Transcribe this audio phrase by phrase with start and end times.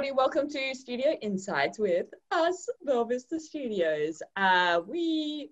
[0.00, 0.16] everybody.
[0.16, 4.22] Welcome to Studio Insights with us, Belvista Studios.
[4.34, 5.50] Uh, we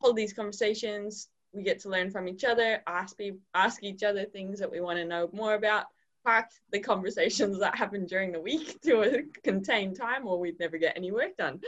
[0.00, 1.28] hold these conversations.
[1.52, 4.80] We get to learn from each other, ask, be, ask each other things that we
[4.80, 5.84] want to know more about,
[6.24, 10.78] park the conversations that happen during the week to a contained time, or we'd never
[10.78, 11.60] get any work done.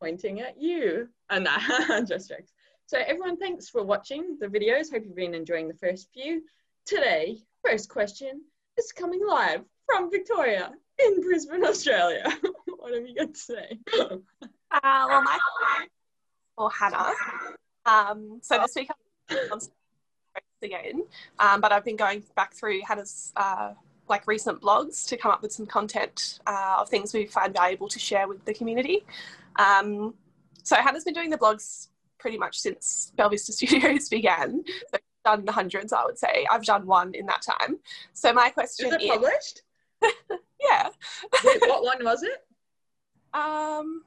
[0.00, 1.08] Pointing at you.
[1.28, 2.52] And uh, just jokes.
[2.86, 4.92] So, everyone, thanks for watching the videos.
[4.92, 6.40] Hope you've been enjoying the first few.
[6.86, 8.42] Today, first question
[8.76, 12.24] is coming live from Victoria in Brisbane, Australia.
[12.78, 13.78] what have you got to say?
[14.00, 14.18] Uh,
[14.70, 15.38] well, my
[16.56, 17.12] or Hannah.
[17.86, 18.90] Um, so this week
[19.30, 19.58] I'm
[20.62, 21.04] again,
[21.38, 23.74] um, but I've been going back through Hannah's uh,
[24.08, 27.88] like recent blogs to come up with some content uh, of things we find valuable
[27.88, 29.04] to share with the community.
[29.56, 30.14] Um,
[30.64, 34.64] so Hannah's been doing the blogs pretty much since Belvista Studios began.
[34.90, 36.46] So done the hundreds, I would say.
[36.50, 37.78] I've done one in that time.
[38.12, 39.62] So my question is it published?
[40.60, 40.88] yeah.
[41.44, 42.44] Wait, what one was it?
[43.34, 44.02] Um,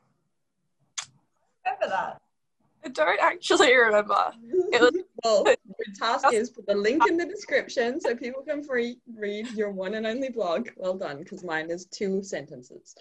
[1.66, 2.22] remember that.
[2.84, 4.32] I don't actually remember.
[4.72, 4.92] It was
[5.24, 9.52] well, your task is put the link in the description so people can free read
[9.52, 10.70] your one and only blog.
[10.78, 12.96] Well done, because mine is two sentences.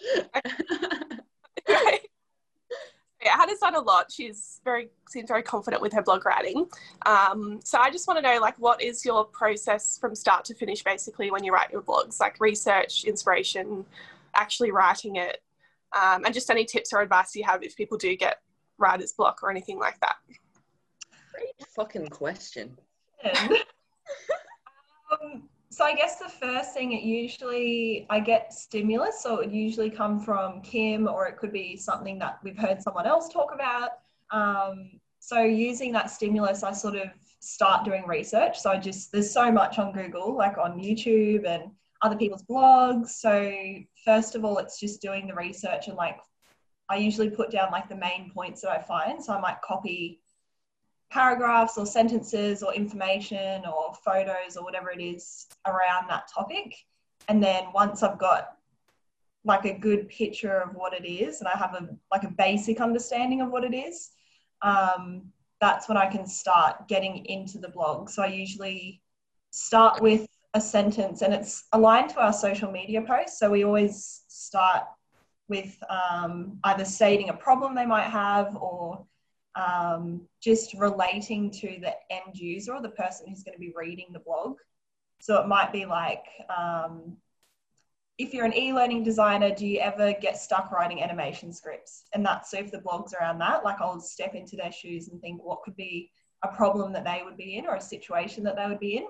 [3.41, 4.11] Yeah, Hannah's done a lot.
[4.11, 6.67] She's very seems very confident with her blog writing.
[7.05, 10.55] Um, so I just want to know, like, what is your process from start to
[10.55, 12.19] finish, basically, when you write your blogs?
[12.19, 13.85] Like research, inspiration,
[14.33, 15.41] actually writing it,
[15.95, 18.41] um, and just any tips or advice you have if people do get
[18.77, 20.15] writer's block or anything like that.
[21.33, 22.77] Great fucking question.
[25.71, 29.89] So I guess the first thing it usually I get stimulus, so it would usually
[29.89, 33.91] come from Kim, or it could be something that we've heard someone else talk about.
[34.31, 37.07] Um, so using that stimulus, I sort of
[37.39, 38.59] start doing research.
[38.59, 43.09] So I just there's so much on Google, like on YouTube and other people's blogs.
[43.09, 43.53] So
[44.03, 46.19] first of all, it's just doing the research and like
[46.89, 49.23] I usually put down like the main points that I find.
[49.23, 50.19] So I might copy
[51.11, 56.73] paragraphs or sentences or information or photos or whatever it is around that topic.
[57.27, 58.57] And then once I've got
[59.43, 62.79] like a good picture of what it is and I have a like a basic
[62.79, 64.11] understanding of what it is,
[64.61, 65.23] um,
[65.59, 68.09] that's when I can start getting into the blog.
[68.09, 69.01] So I usually
[69.51, 73.37] start with a sentence and it's aligned to our social media posts.
[73.37, 74.83] So we always start
[75.49, 79.05] with um, either stating a problem they might have or
[79.55, 84.07] um, just relating to the end user or the person who's going to be reading
[84.11, 84.57] the blog.
[85.19, 86.25] So it might be like,
[86.55, 87.17] um,
[88.17, 92.03] if you're an e-learning designer, do you ever get stuck writing animation scripts?
[92.13, 95.19] And that's so if the blog's around that, like I'll step into their shoes and
[95.21, 96.11] think what could be
[96.43, 99.05] a problem that they would be in or a situation that they would be in.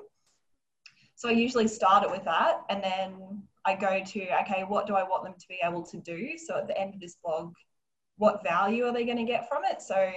[1.15, 4.95] So I usually start it with that and then I go to, okay, what do
[4.95, 6.37] I want them to be able to do?
[6.37, 7.53] So at the end of this blog,
[8.21, 9.81] what value are they going to get from it?
[9.81, 10.11] So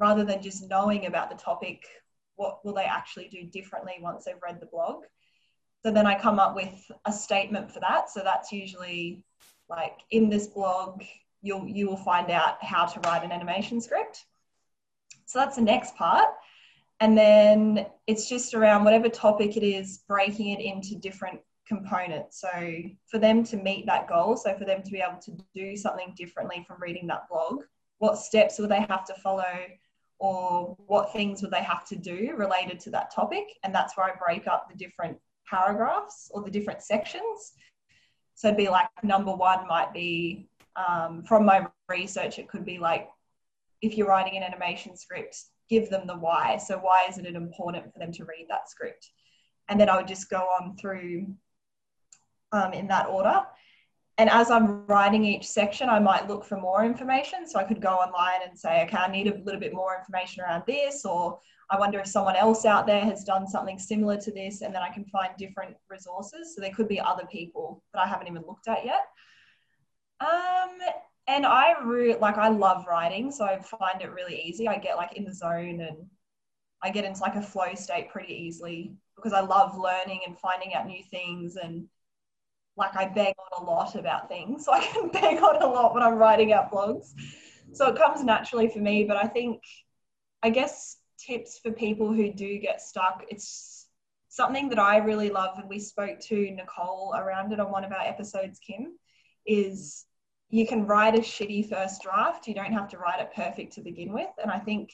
[0.00, 1.84] rather than just knowing about the topic,
[2.36, 5.02] what will they actually do differently once they've read the blog?
[5.84, 8.08] So then I come up with a statement for that.
[8.08, 9.22] So that's usually
[9.68, 11.02] like in this blog,
[11.42, 14.24] you'll you will find out how to write an animation script.
[15.26, 16.28] So that's the next part.
[17.00, 22.32] And then it's just around whatever topic it is, breaking it into different component.
[22.32, 22.48] So
[23.10, 26.14] for them to meet that goal, so for them to be able to do something
[26.16, 27.62] differently from reading that blog,
[27.98, 29.54] what steps will they have to follow
[30.18, 33.44] or what things would they have to do related to that topic?
[33.64, 35.18] And that's where I break up the different
[35.48, 37.52] paragraphs or the different sections.
[38.34, 42.78] So it'd be like number one might be um, from my research, it could be
[42.78, 43.08] like
[43.82, 45.36] if you're writing an animation script,
[45.68, 46.58] give them the why.
[46.58, 49.10] So why is it important for them to read that script?
[49.68, 51.26] And then I would just go on through
[52.56, 53.42] um, in that order.
[54.18, 57.46] And as I'm writing each section, I might look for more information.
[57.46, 60.42] So I could go online and say, okay, I need a little bit more information
[60.42, 64.32] around this, or I wonder if someone else out there has done something similar to
[64.32, 66.54] this, and then I can find different resources.
[66.54, 69.02] So there could be other people that I haven't even looked at yet.
[70.20, 70.78] Um,
[71.26, 74.66] and I really like I love writing, so I find it really easy.
[74.66, 75.98] I get like in the zone and
[76.82, 80.74] I get into like a flow state pretty easily because I love learning and finding
[80.74, 81.88] out new things and
[82.76, 84.64] like I beg on a lot about things.
[84.64, 87.12] So I can beg on a lot when I'm writing out blogs.
[87.72, 89.04] So it comes naturally for me.
[89.04, 89.62] But I think,
[90.42, 93.86] I guess, tips for people who do get stuck, it's
[94.28, 95.58] something that I really love.
[95.58, 98.98] And we spoke to Nicole around it on one of our episodes, Kim,
[99.46, 100.04] is
[100.48, 102.46] you can write a shitty first draft.
[102.46, 104.30] You don't have to write it perfect to begin with.
[104.40, 104.92] And I think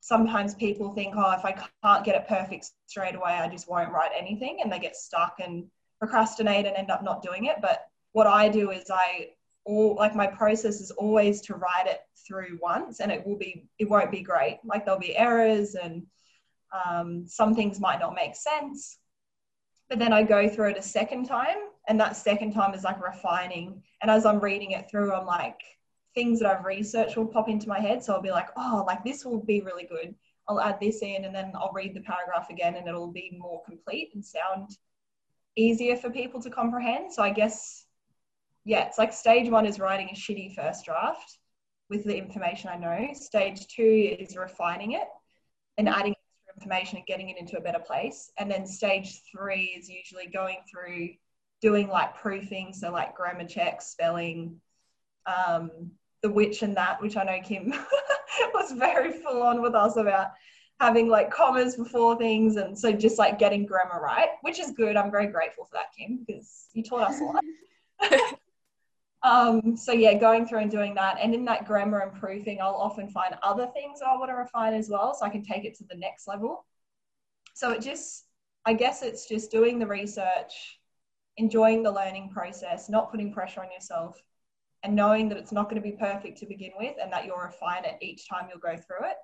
[0.00, 1.52] sometimes people think, oh, if I
[1.82, 4.58] can't get it perfect straight away, I just won't write anything.
[4.62, 5.66] And they get stuck and
[6.00, 7.56] procrastinate and end up not doing it.
[7.60, 9.28] But what I do is I
[9.64, 13.68] all like my process is always to write it through once and it will be
[13.78, 14.58] it won't be great.
[14.64, 16.06] Like there'll be errors and
[16.72, 18.98] um, some things might not make sense.
[19.88, 21.56] But then i go through it a second time
[21.88, 23.82] and that second time is like refining.
[24.02, 25.60] And as i'm reading it through i'm like
[26.14, 28.02] things that i've researched will pop into my head.
[28.02, 30.14] So i'll be like oh like this will be really good.
[30.48, 33.62] I'll add this in and then i'll read the paragraph again and it'll be more
[33.66, 34.70] complete and sound
[35.56, 37.86] easier for people to comprehend so i guess
[38.64, 41.38] yeah, it's like stage one is writing a shitty first draft
[41.88, 43.08] with the information I know.
[43.14, 45.08] Stage two is refining it
[45.78, 48.30] and adding extra information and getting it into a better place.
[48.38, 51.10] And then stage three is usually going through
[51.60, 54.60] doing like proofing, so like grammar checks, spelling,
[55.26, 55.90] um,
[56.22, 57.72] the which and that, which I know Kim
[58.54, 60.28] was very full on with us about
[60.80, 64.96] having like commas before things and so just like getting grammar right, which is good.
[64.96, 67.44] I'm very grateful for that, Kim, because you taught us a lot.
[69.22, 72.74] Um, so yeah, going through and doing that, and in that grammar and proofing, I'll
[72.74, 75.76] often find other things I want to refine as well, so I can take it
[75.76, 76.64] to the next level.
[77.52, 78.24] So it just,
[78.64, 80.80] I guess it's just doing the research,
[81.36, 84.18] enjoying the learning process, not putting pressure on yourself,
[84.82, 87.36] and knowing that it's not going to be perfect to begin with, and that you'll
[87.36, 89.16] refine it each time you'll go through it.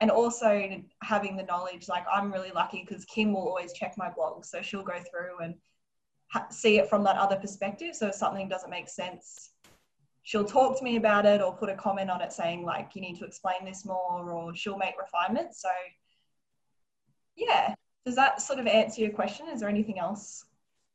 [0.00, 4.10] And also having the knowledge, like I'm really lucky because Kim will always check my
[4.10, 5.54] blog, so she'll go through and
[6.50, 7.94] see it from that other perspective.
[7.94, 9.50] So if something doesn't make sense,
[10.22, 13.00] she'll talk to me about it or put a comment on it saying like you
[13.00, 15.62] need to explain this more or she'll make refinements.
[15.62, 15.68] So
[17.36, 17.74] yeah,
[18.04, 19.46] does that sort of answer your question?
[19.48, 20.44] Is there anything else?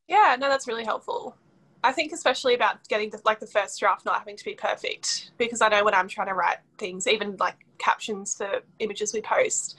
[0.07, 1.37] Yeah, no, that's really helpful.
[1.83, 5.31] I think especially about getting the, like the first draft not having to be perfect
[5.37, 9.21] because I know when I'm trying to write things, even like captions for images we
[9.21, 9.77] post,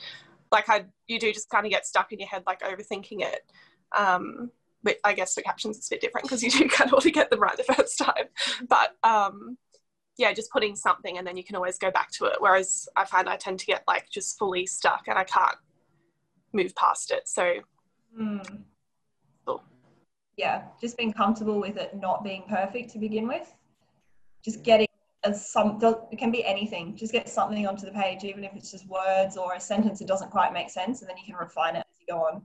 [0.50, 3.42] like I you do just kind of get stuck in your head like overthinking it.
[3.96, 4.50] Um,
[4.82, 7.02] but I guess the captions is a bit different because you do kind of want
[7.04, 8.28] to get them right the first time.
[8.68, 9.58] But um,
[10.16, 12.36] yeah, just putting something and then you can always go back to it.
[12.38, 15.56] Whereas I find I tend to get like just fully stuck and I can't
[16.52, 17.28] move past it.
[17.28, 17.54] So,
[18.18, 18.62] mm.
[19.46, 19.62] cool.
[20.40, 23.54] Yeah, just being comfortable with it not being perfect to begin with.
[24.42, 24.88] Just getting
[25.22, 25.78] as some
[26.10, 26.96] it can be anything.
[26.96, 30.08] Just get something onto the page, even if it's just words or a sentence that
[30.08, 32.42] doesn't quite make sense, and then you can refine it as you go on.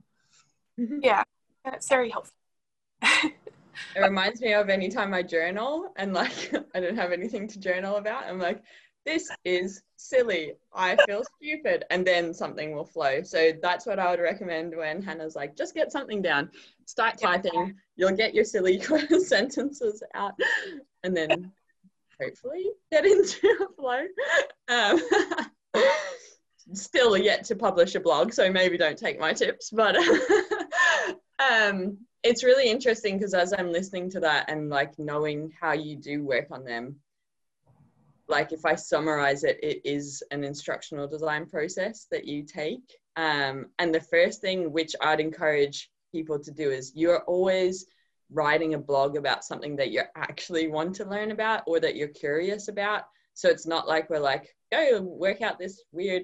[0.77, 0.99] Mm-hmm.
[1.01, 1.23] Yeah,
[1.65, 2.33] it's very helpful.
[3.01, 7.59] it reminds me of any time I journal and like I don't have anything to
[7.59, 8.25] journal about.
[8.25, 8.61] I'm like,
[9.05, 10.53] this is silly.
[10.73, 11.85] I feel stupid.
[11.89, 13.21] And then something will flow.
[13.23, 16.49] So that's what I would recommend when Hannah's like, just get something down.
[16.85, 17.75] Start typing.
[17.95, 18.81] You'll get your silly
[19.19, 20.33] sentences out.
[21.03, 21.51] And then
[22.21, 24.05] hopefully get into a flow.
[24.67, 25.01] Um,
[26.73, 29.69] still yet to publish a blog, so maybe don't take my tips.
[29.69, 29.95] But
[31.39, 35.95] um, it's really interesting because as I'm listening to that and like knowing how you
[35.95, 36.95] do work on them,
[38.27, 42.97] like if I summarize it, it is an instructional design process that you take.
[43.15, 47.85] Um, and the first thing which I'd encourage people to do is you're always
[48.31, 52.07] writing a blog about something that you actually want to learn about or that you're
[52.07, 53.03] curious about.
[53.33, 56.23] So it's not like we're like, go work out this weird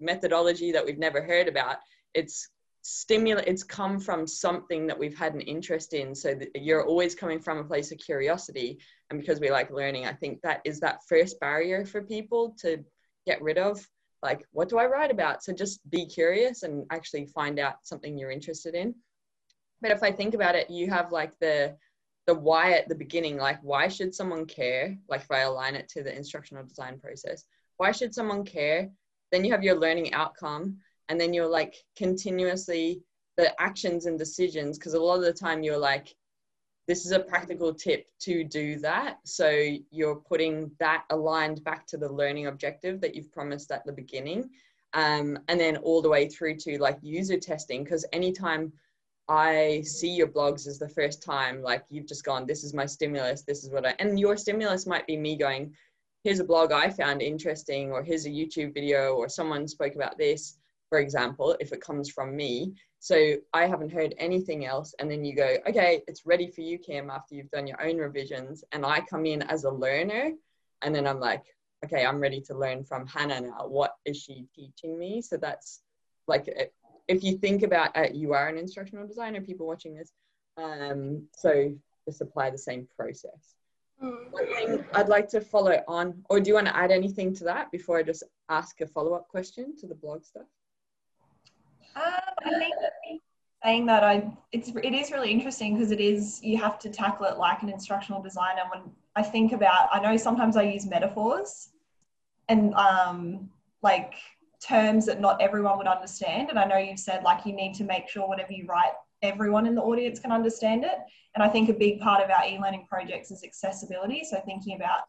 [0.00, 1.76] methodology that we've never heard about.
[2.14, 2.48] It's
[2.88, 6.14] stimulate it's come from something that we've had an interest in.
[6.14, 8.78] So you're always coming from a place of curiosity.
[9.10, 12.84] And because we like learning i think that is that first barrier for people to
[13.26, 13.84] get rid of
[14.22, 15.42] like what do i write about?
[15.42, 18.94] So just be curious and actually find out something you're interested in.
[19.80, 21.76] But if i think about it you have like the
[22.26, 24.96] the why at the beginning like why should someone care?
[25.08, 27.44] Like if i align it to the instructional design process
[27.78, 28.90] why should someone care?
[29.32, 33.02] Then you have your learning outcome and then you're like continuously
[33.36, 36.14] the actions and decisions because a lot of the time you're like
[36.88, 39.18] this is a practical tip to do that.
[39.24, 39.50] So
[39.90, 44.50] you're putting that aligned back to the learning objective that you've promised at the beginning
[44.96, 48.72] um, and then all the way through to like user testing because anytime
[49.28, 52.86] i see your blogs as the first time like you've just gone this is my
[52.86, 55.72] stimulus this is what i and your stimulus might be me going
[56.22, 60.16] here's a blog i found interesting or here's a youtube video or someone spoke about
[60.16, 60.58] this
[60.88, 62.74] for example, if it comes from me.
[62.98, 64.94] So I haven't heard anything else.
[64.98, 67.98] And then you go, okay, it's ready for you, Kim, after you've done your own
[67.98, 68.64] revisions.
[68.72, 70.32] And I come in as a learner.
[70.82, 71.44] And then I'm like,
[71.84, 73.66] okay, I'm ready to learn from Hannah now.
[73.66, 75.22] What is she teaching me?
[75.22, 75.82] So that's
[76.26, 76.48] like,
[77.08, 80.12] if you think about uh, you are an instructional designer, people watching this.
[80.56, 81.74] Um, so
[82.06, 83.54] just apply the same process.
[84.00, 84.30] Hmm.
[84.30, 87.44] One thing I'd like to follow on, or do you want to add anything to
[87.44, 90.46] that before I just ask a follow up question to the blog stuff?
[91.96, 92.02] Um,
[92.44, 92.74] I think
[93.64, 97.26] saying that I it's it is really interesting because it is you have to tackle
[97.26, 98.62] it like an instructional designer.
[98.72, 98.82] When
[99.16, 101.70] I think about, I know sometimes I use metaphors
[102.48, 103.50] and um,
[103.82, 104.14] like
[104.62, 106.50] terms that not everyone would understand.
[106.50, 109.66] And I know you've said like you need to make sure whatever you write, everyone
[109.66, 110.98] in the audience can understand it.
[111.34, 114.22] And I think a big part of our e-learning projects is accessibility.
[114.24, 115.00] So thinking about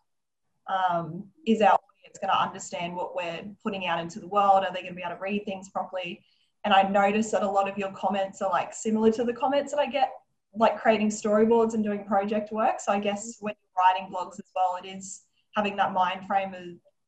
[0.67, 4.63] um, is our audience going to understand what we're putting out into the world?
[4.63, 6.23] Are they going to be able to read things properly?
[6.67, 9.71] And I noticed that a lot of your comments are like similar to the comments
[9.71, 10.11] that I get,
[10.53, 12.81] like creating storyboards and doing project work.
[12.81, 15.21] So I guess when you're writing blogs as well, it is
[15.55, 16.65] having that mind frame of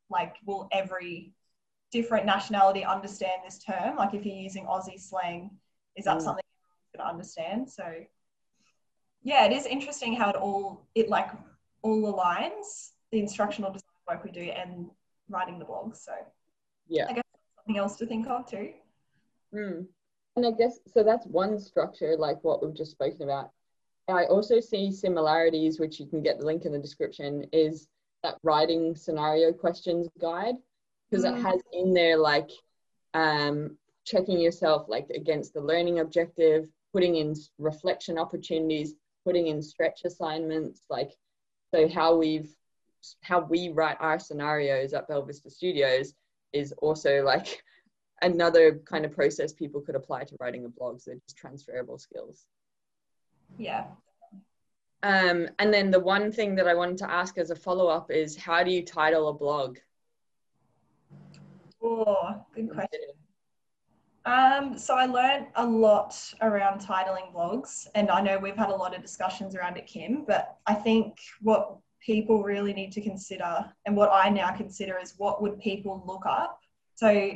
[0.10, 1.34] like, will every
[1.92, 3.98] different nationality understand this term?
[3.98, 5.52] Like if you're using Aussie slang,
[5.98, 6.22] is that mm.
[6.22, 6.46] something
[6.96, 7.70] going to understand?
[7.70, 7.84] So
[9.24, 11.32] yeah, it is interesting how it all it like
[11.82, 14.90] all aligns the instructional design work we do and
[15.28, 15.98] writing the blog.
[15.98, 16.14] So
[16.88, 17.24] yeah, I guess
[17.58, 18.72] something else to think of too.
[19.54, 19.86] Mm.
[20.36, 23.52] And I guess so that's one structure, like what we've just spoken about.
[24.08, 27.88] I also see similarities, which you can get the link in the description, is
[28.24, 30.56] that writing scenario questions guide
[31.10, 31.38] because mm.
[31.38, 32.50] it has in there like
[33.14, 40.02] um, checking yourself like against the learning objective, putting in reflection opportunities, putting in stretch
[40.06, 41.12] assignments, like
[41.74, 42.54] so how we've
[43.22, 46.14] how we write our scenarios at Bella Vista Studios
[46.52, 47.64] is also like
[48.22, 51.00] another kind of process people could apply to writing a blog.
[51.00, 52.46] So just transferable skills.
[53.58, 53.86] Yeah.
[55.02, 58.12] Um, and then the one thing that I wanted to ask as a follow up
[58.12, 59.78] is how do you title a blog?
[61.82, 63.00] Oh, good question.
[64.26, 68.76] Um, so I learned a lot around titling blogs, and I know we've had a
[68.76, 70.26] lot of discussions around it, Kim.
[70.26, 75.16] But I think what people really need to consider, and what I now consider, is
[75.18, 76.60] what would people look up.
[76.96, 77.32] So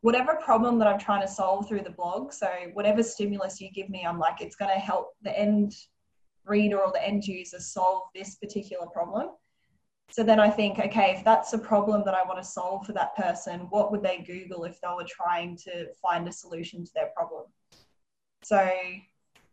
[0.00, 3.88] whatever problem that I'm trying to solve through the blog, so whatever stimulus you give
[3.90, 5.74] me, I'm like, it's going to help the end
[6.46, 9.30] reader or the end user solve this particular problem.
[10.10, 12.92] So then I think, okay, if that's a problem that I want to solve for
[12.92, 16.90] that person, what would they Google if they were trying to find a solution to
[16.94, 17.44] their problem?
[18.42, 18.70] So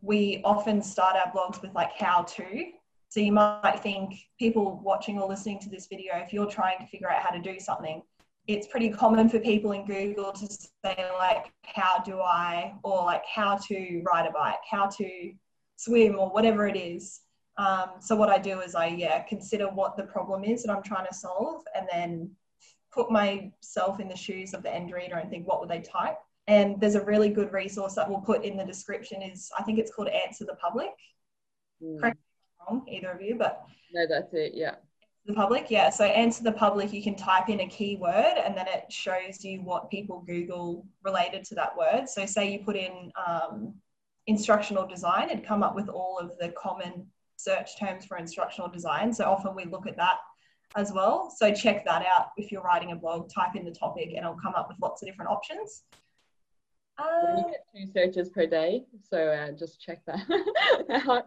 [0.02, 2.72] we often start our blogs with like how to.
[3.10, 6.86] So you might think people watching or listening to this video, if you're trying to
[6.86, 8.02] figure out how to do something,
[8.48, 13.24] it's pretty common for people in Google to say like, how do I, or like
[13.26, 15.34] how to ride a bike, how to
[15.78, 17.22] swim, or whatever it is.
[17.58, 20.84] Um, so what I do is I yeah consider what the problem is that I'm
[20.84, 22.32] trying to solve, and then
[22.92, 26.18] put myself in the shoes of the end reader and think what would they type.
[26.48, 29.22] And there's a really good resource that we'll put in the description.
[29.22, 30.92] Is I think it's called Answer the Public.
[31.82, 32.00] Mm.
[32.00, 32.18] Correct
[32.68, 34.54] wrong, either of you, but no, that's it.
[34.54, 34.76] Yeah.
[35.26, 35.90] The public, yeah.
[35.90, 36.94] So answer the public.
[36.94, 41.44] You can type in a keyword, and then it shows you what people Google related
[41.46, 42.08] to that word.
[42.08, 43.74] So say you put in um,
[44.28, 49.14] instructional design, it'd come up with all of the common search terms for instructional design.
[49.14, 50.18] So often we look at that
[50.76, 51.32] as well.
[51.36, 54.36] So check that out if you're writing a blog, type in the topic and it'll
[54.36, 55.84] come up with lots of different options.
[56.98, 60.26] Um, you get two searches per day, so uh, just check that
[61.08, 61.26] out.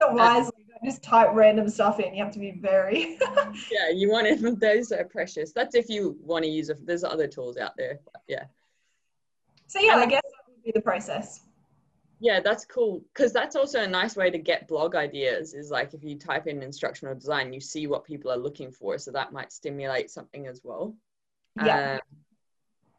[0.00, 2.14] Wisely, Don't just type random stuff in.
[2.14, 3.18] You have to be very.
[3.70, 4.60] yeah, you want it.
[4.60, 5.52] Those are precious.
[5.52, 6.84] That's if you want to use it.
[6.86, 8.00] There's other tools out there.
[8.26, 8.44] yeah.
[9.66, 11.40] So yeah, I guess that would be the process
[12.20, 15.94] yeah that's cool because that's also a nice way to get blog ideas is like
[15.94, 19.32] if you type in instructional design you see what people are looking for so that
[19.32, 20.94] might stimulate something as well
[21.64, 22.18] yeah um,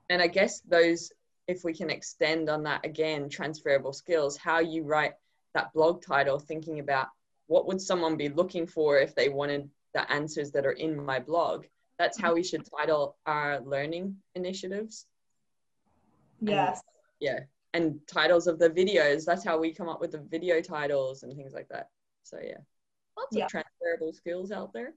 [0.09, 1.11] and i guess those
[1.47, 5.13] if we can extend on that again transferable skills how you write
[5.53, 7.07] that blog title thinking about
[7.47, 11.19] what would someone be looking for if they wanted the answers that are in my
[11.19, 11.65] blog
[11.97, 15.07] that's how we should title our learning initiatives
[16.41, 17.39] yes and, yeah
[17.73, 19.25] and titles of the videos.
[19.25, 21.89] That's how we come up with the video titles and things like that.
[22.23, 22.57] So yeah,
[23.17, 23.45] lots yeah.
[23.45, 24.93] of transferable skills out there.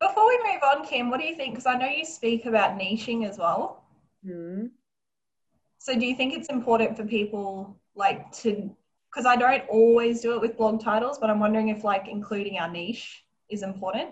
[0.00, 1.54] Before we move on, Kim, what do you think?
[1.54, 3.84] Because I know you speak about niching as well.
[4.26, 4.66] Hmm.
[5.78, 8.74] So do you think it's important for people like to?
[9.12, 12.58] Because I don't always do it with blog titles, but I'm wondering if like including
[12.58, 14.10] our niche is important.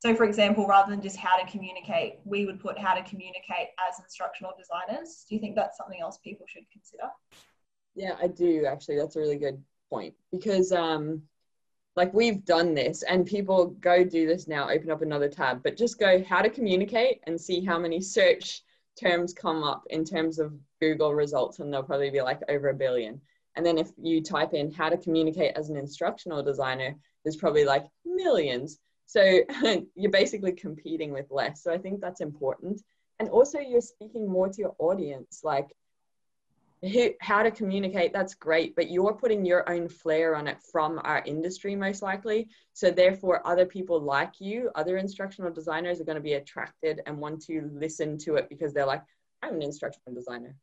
[0.00, 3.68] So, for example, rather than just how to communicate, we would put how to communicate
[3.88, 5.24] as instructional designers.
[5.28, 7.04] Do you think that's something else people should consider?
[7.96, 8.96] Yeah, I do actually.
[8.96, 11.22] That's a really good point because, um,
[11.96, 15.76] like, we've done this and people go do this now, open up another tab, but
[15.76, 18.62] just go how to communicate and see how many search
[19.00, 22.74] terms come up in terms of Google results, and they'll probably be like over a
[22.74, 23.20] billion.
[23.58, 27.64] And then if you type in how to communicate as an instructional designer, there's probably
[27.64, 28.78] like millions.
[29.06, 29.40] So
[29.96, 31.64] you're basically competing with less.
[31.64, 32.80] So I think that's important.
[33.18, 35.40] And also, you're speaking more to your audience.
[35.42, 35.66] Like,
[36.82, 41.00] who, how to communicate that's great but you're putting your own flair on it from
[41.02, 46.14] our industry most likely so therefore other people like you other instructional designers are going
[46.14, 49.02] to be attracted and want to listen to it because they're like
[49.42, 50.54] i'm an instructional designer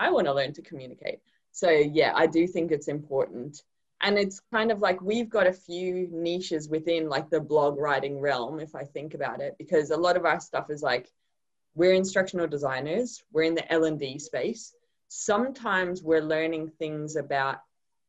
[0.00, 1.20] i want to learn to communicate
[1.52, 3.62] so yeah i do think it's important.
[4.02, 8.18] And it's kind of like we've got a few niches within like the blog writing
[8.18, 11.10] realm if i think about it because a lot of our stuff is like
[11.74, 14.74] we're instructional designers we're in the l&d space.
[15.08, 17.58] Sometimes we're learning things about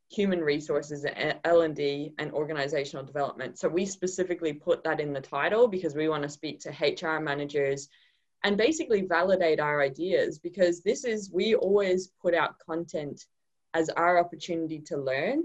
[0.09, 3.57] human resources and l&d and organizational development.
[3.57, 7.19] So we specifically put that in the title because we want to speak to hr
[7.19, 7.89] managers
[8.43, 13.25] and basically validate our ideas because this is we always put out content
[13.73, 15.43] as our opportunity to learn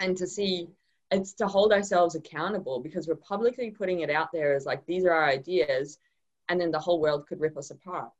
[0.00, 0.68] and to see
[1.10, 5.04] it's to hold ourselves accountable because we're publicly putting it out there as like these
[5.04, 5.98] are our ideas
[6.48, 8.10] and then the whole world could rip us apart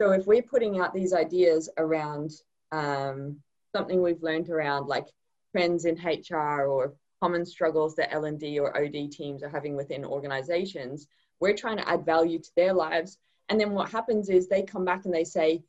[0.00, 2.32] so if we're putting out these ideas around
[2.72, 3.36] um,
[3.74, 5.06] something we've learned around like
[5.52, 11.06] trends in HR or common struggles that L&D or OD teams are having within organizations,
[11.40, 13.18] we're trying to add value to their lives.
[13.48, 15.62] And then what happens is they come back and they say,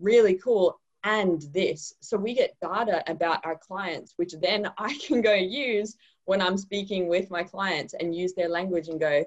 [0.00, 1.94] really cool, and this.
[2.00, 6.58] So we get data about our clients, which then I can go use when I'm
[6.58, 9.24] speaking with my clients and use their language and go,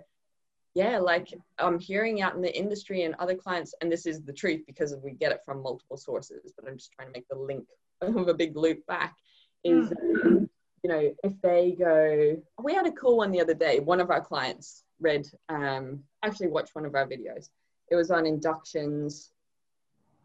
[0.73, 4.31] yeah, like I'm hearing out in the industry and other clients, and this is the
[4.31, 7.37] truth because we get it from multiple sources, but I'm just trying to make the
[7.37, 7.65] link
[8.01, 9.15] of a big loop back.
[9.63, 10.49] Is, mm.
[10.83, 13.79] you know, if they go, we had a cool one the other day.
[13.79, 17.49] One of our clients read, um, actually watched one of our videos.
[17.91, 19.31] It was on inductions.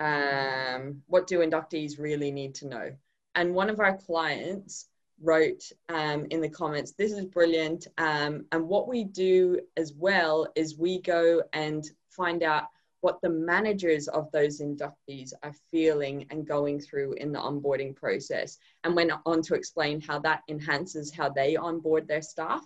[0.00, 2.92] Um, what do inductees really need to know?
[3.34, 4.86] And one of our clients
[5.22, 7.88] wrote um, in the comments, this is brilliant.
[7.98, 12.64] Um, and what we do as well is we go and find out
[13.00, 18.58] what the managers of those inductees are feeling and going through in the onboarding process
[18.84, 22.64] and went on to explain how that enhances how they onboard their staff.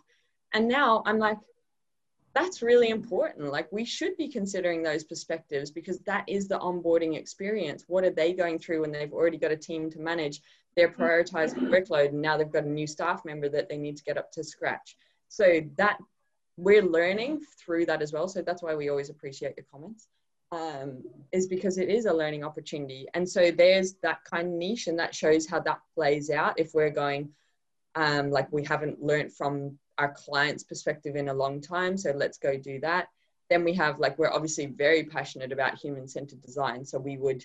[0.53, 1.39] And now I'm like,
[2.35, 3.51] that's really important.
[3.51, 7.85] Like, we should be considering those perspectives because that is the onboarding experience.
[7.89, 10.41] What are they going through when they've already got a team to manage?
[10.77, 14.05] they're prioritizing workload and now they've got a new staff member that they need to
[14.05, 14.97] get up to scratch
[15.29, 15.99] so that
[16.57, 20.09] we're learning through that as well so that's why we always appreciate your comments
[20.53, 24.87] um, is because it is a learning opportunity and so there's that kind of niche
[24.87, 27.29] and that shows how that plays out if we're going
[27.97, 32.39] um, like we haven't learned from our client's perspective in a long time so let's
[32.39, 33.09] go do that
[33.51, 37.45] then we have like we're obviously very passionate about human centered design so we would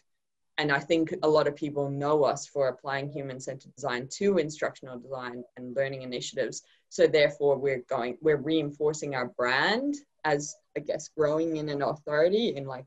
[0.58, 4.38] and I think a lot of people know us for applying human centered design to
[4.38, 6.64] instructional design and learning initiatives.
[6.90, 12.56] So therefore, we're going, we're reinforcing our brand as I guess growing in an authority
[12.56, 12.86] in like.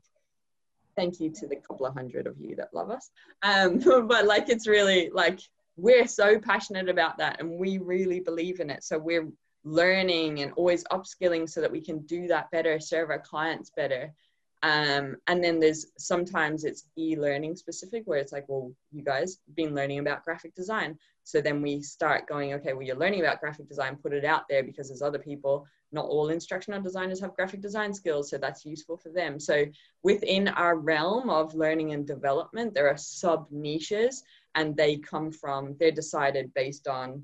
[0.95, 3.09] Thank you to the couple of hundred of you that love us.
[3.41, 5.39] Um, but like, it's really like
[5.77, 8.83] we're so passionate about that, and we really believe in it.
[8.83, 9.29] So we're
[9.63, 14.13] learning and always upskilling so that we can do that better, serve our clients better
[14.61, 19.73] um, and then there's sometimes it's e-learning specific where it's like, well, you guys been
[19.73, 20.97] learning about graphic design.
[21.23, 24.43] So then we start going, okay, well, you're learning about graphic design, put it out
[24.49, 25.65] there because there's other people.
[25.91, 29.39] Not all instructional designers have graphic design skills, so that's useful for them.
[29.39, 29.65] So
[30.03, 34.23] within our realm of learning and development, there are sub niches
[34.55, 37.23] and they come from, they're decided based on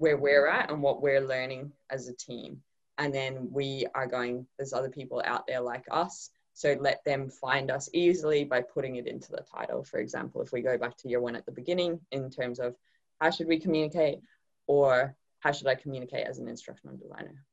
[0.00, 2.60] where we're at and what we're learning as a team.
[2.98, 7.30] And then we are going, there's other people out there like us so let them
[7.30, 9.82] find us easily by putting it into the title.
[9.82, 12.76] For example, if we go back to year one at the beginning in terms of
[13.18, 14.18] how should we communicate
[14.66, 17.44] or how should I communicate as an instructional designer?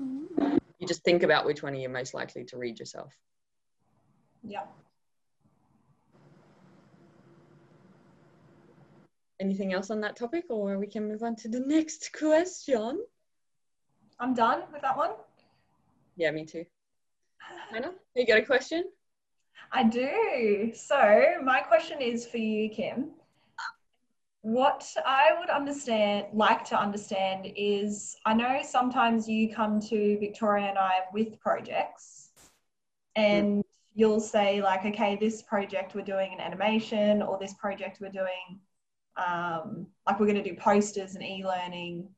[0.00, 0.58] Mm-hmm.
[0.78, 3.12] You just think about which one are you most likely to read yourself.
[4.44, 4.62] Yeah.
[9.40, 13.04] Anything else on that topic or we can move on to the next question?
[14.20, 15.10] I'm done with that one.
[16.16, 16.64] Yeah, me too.
[17.70, 18.84] Hannah, you got a question?
[19.72, 20.72] I do.
[20.74, 23.10] So, my question is for you, Kim.
[24.42, 30.66] What I would understand, like to understand, is I know sometimes you come to Victoria
[30.66, 32.28] and I with projects,
[33.16, 33.66] and mm.
[33.94, 38.60] you'll say, like, okay, this project we're doing an animation, or this project we're doing,
[39.16, 42.08] um, like, we're going to do posters and e learning,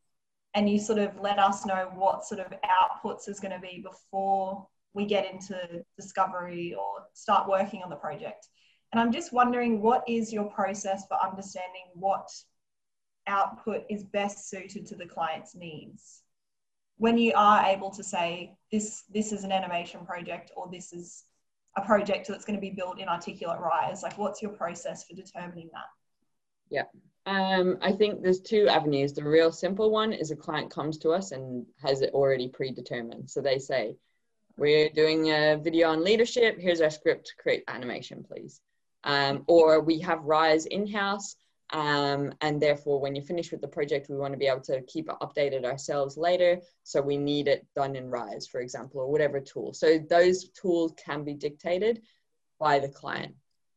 [0.54, 3.82] and you sort of let us know what sort of outputs is going to be
[3.82, 8.48] before we get into discovery or start working on the project.
[8.92, 12.28] And I'm just wondering what is your process for understanding what
[13.26, 16.22] output is best suited to the client's needs?
[16.98, 21.24] When you are able to say this this is an animation project or this is
[21.76, 24.02] a project that's going to be built in Articulate Rise?
[24.02, 25.90] Like, what's your process for determining that?
[26.70, 26.84] Yeah.
[27.26, 29.12] Um, I think there's two avenues.
[29.12, 33.28] The real simple one is a client comes to us and has it already predetermined.
[33.28, 33.96] So they say,
[34.56, 36.58] We're doing a video on leadership.
[36.58, 37.34] Here's our script.
[37.38, 38.60] Create animation, please.
[39.02, 41.36] Um, or we have Rise in house.
[41.72, 44.82] Um, and therefore, when you finish with the project, we want to be able to
[44.82, 46.60] keep it updated ourselves later.
[46.84, 49.72] So we need it done in Rise, for example, or whatever tool.
[49.72, 52.02] So those tools can be dictated
[52.60, 53.34] by the client.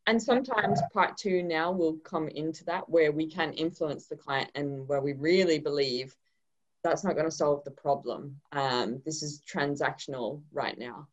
[0.10, 4.50] And sometimes part two now will come into that where we can influence the client
[4.56, 6.15] and where we really believe
[6.84, 8.36] that's not going to solve the problem.
[8.52, 11.08] Um, this is transactional right now.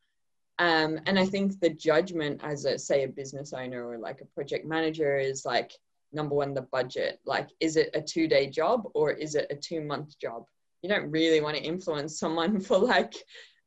[0.59, 4.33] Um, and I think the judgment as a say a business owner or like a
[4.35, 5.73] project manager is like
[6.15, 9.57] number one the budget like is it a two day job or is it a
[9.57, 10.47] two month job
[10.81, 13.13] you don't really want to influence someone for like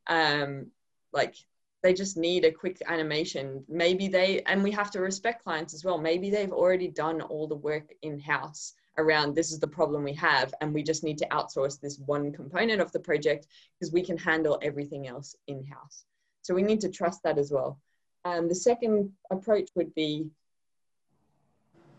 [0.08, 0.66] um
[1.12, 1.36] like
[1.82, 5.84] they just need a quick animation maybe they and we have to respect clients as
[5.84, 10.02] well maybe they've already done all the work in house around this is the problem
[10.02, 13.46] we have and we just need to outsource this one component of the project
[13.78, 16.04] because we can handle everything else in house
[16.42, 17.78] so we need to trust that as well
[18.24, 20.26] um, the second approach would be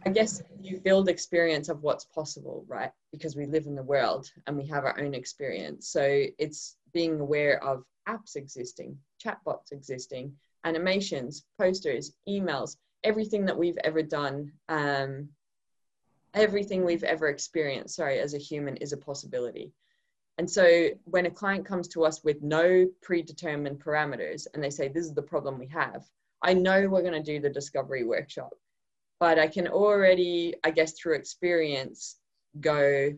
[0.06, 2.92] I guess you build experience of what's possible, right?
[3.12, 5.90] Because we live in the world and we have our own experience.
[5.90, 13.78] So it's being aware of apps existing, chatbots existing, animations, posters, emails, everything that we've
[13.84, 15.30] ever done, um,
[16.34, 19.72] everything we've ever experienced, sorry, as a human is a possibility.
[20.38, 24.88] And so when a client comes to us with no predetermined parameters and they say,
[24.88, 26.04] this is the problem we have,
[26.42, 28.54] I know we're going to do the discovery workshop
[29.22, 32.18] but I can already, I guess, through experience,
[32.60, 33.14] go,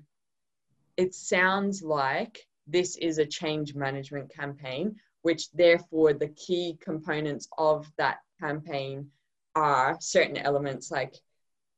[0.97, 7.91] it sounds like this is a change management campaign, which therefore the key components of
[7.97, 9.09] that campaign
[9.55, 11.15] are certain elements like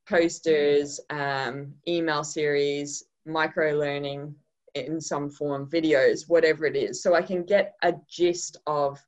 [0.08, 4.36] posters, um, email series, micro learning
[4.76, 7.02] in some form, videos, whatever it is.
[7.02, 9.00] So I can get a gist of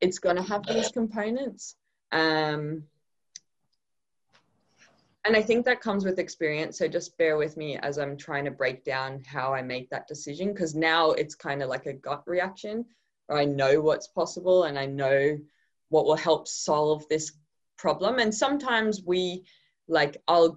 [0.00, 1.76] it's going to have these components.
[2.12, 2.84] Um,
[5.28, 6.78] and I think that comes with experience.
[6.78, 10.08] So just bear with me as I'm trying to break down how I make that
[10.08, 12.86] decision because now it's kind of like a gut reaction.
[13.28, 15.38] I know what's possible and I know
[15.90, 17.32] what will help solve this
[17.76, 18.20] problem.
[18.20, 19.44] And sometimes we
[19.86, 20.56] like I'll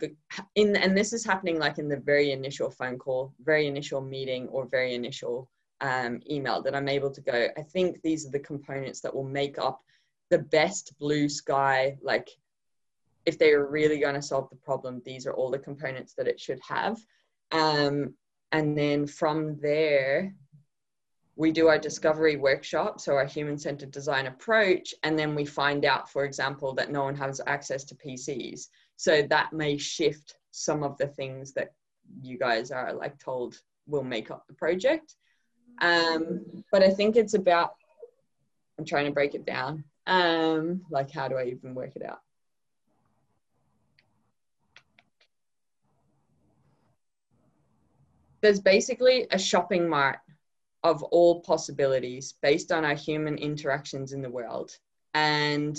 [0.56, 4.48] in and this is happening like in the very initial phone call, very initial meeting
[4.48, 5.50] or very initial
[5.82, 7.50] um, email that I'm able to go.
[7.58, 9.82] I think these are the components that will make up
[10.30, 12.30] the best blue sky like
[13.26, 16.28] if they are really going to solve the problem, these are all the components that
[16.28, 17.00] it should have.
[17.52, 18.16] Um,
[18.52, 20.34] and then from there,
[21.36, 25.86] we do our discovery workshop, so our human centered design approach, and then we find
[25.86, 28.68] out, for example, that no one has access to PCs.
[28.98, 31.74] So that may shift some of the things that
[32.22, 35.16] you guys are like told will make up the project.
[35.80, 37.76] Um, but I think it's about,
[38.78, 39.84] I'm trying to break it down.
[40.08, 42.20] Um, like, how do I even work it out?
[48.42, 50.20] There's basically a shopping mart
[50.84, 54.78] of all possibilities based on our human interactions in the world.
[55.14, 55.78] And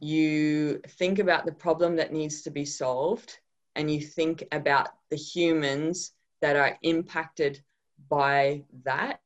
[0.00, 3.38] you think about the problem that needs to be solved,
[3.76, 7.62] and you think about the humans that are impacted
[8.08, 9.20] by that.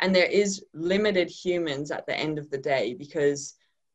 [0.00, 3.54] And there is limited humans at the end of the day because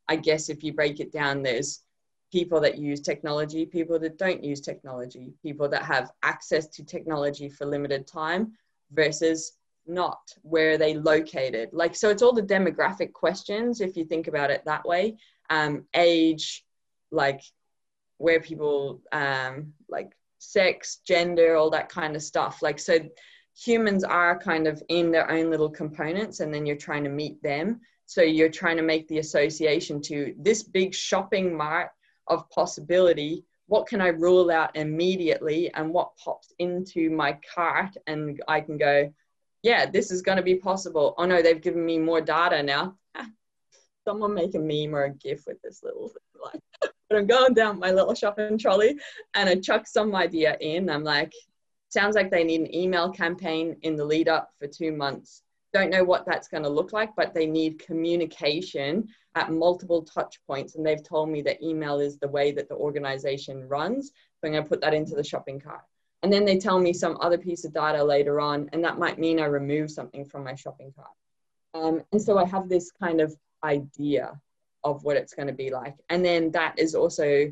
[0.10, 1.84] I guess if you break it down, there's
[2.32, 7.50] people that use technology, people that don't use technology, people that have access to technology
[7.50, 8.54] for limited time
[8.92, 9.54] versus
[9.86, 11.70] not where are they located.
[11.72, 15.18] Like so it's all the demographic questions if you think about it that way.
[15.50, 16.66] Um, age
[17.12, 17.42] like
[18.18, 22.62] where people um, like sex gender all that kind of stuff.
[22.62, 23.00] Like so
[23.56, 27.42] humans are kind of in their own little components and then you're trying to meet
[27.42, 27.80] them.
[28.06, 31.90] So you're trying to make the association to this big shopping mart
[32.30, 38.42] of possibility what can I rule out immediately and what pops into my cart and
[38.48, 39.14] I can go,
[39.62, 41.14] yeah, this is going to be possible.
[41.18, 42.96] Oh no, they've given me more data now.
[44.06, 46.42] Someone make a meme or a GIF with this little thing.
[46.42, 46.62] Like,
[47.10, 48.98] but I'm going down my little shopping trolley
[49.34, 50.90] and I chuck some idea in.
[50.90, 51.34] I'm like,
[51.90, 55.44] sounds like they need an email campaign in the lead up for two months.
[55.78, 60.40] Don't know what that's going to look like, but they need communication at multiple touch
[60.48, 60.74] points.
[60.74, 64.08] And they've told me that email is the way that the organization runs.
[64.08, 65.84] So I'm going to put that into the shopping cart.
[66.24, 69.20] And then they tell me some other piece of data later on, and that might
[69.20, 71.12] mean I remove something from my shopping cart.
[71.76, 74.42] Um, and so I have this kind of idea
[74.84, 75.94] of what it's going to be like.
[76.10, 77.52] And then that is also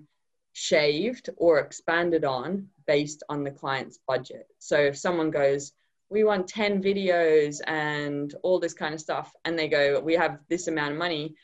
[0.53, 4.47] shaved or expanded on based on the client's budget.
[4.57, 5.73] So if someone goes,
[6.09, 10.39] we want 10 videos and all this kind of stuff, and they go, we have
[10.49, 11.35] this amount of money,